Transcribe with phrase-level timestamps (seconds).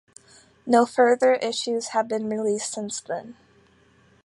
[0.65, 3.37] No further issues have been released since then.